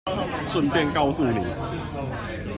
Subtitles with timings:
[0.51, 1.45] 順便告訴你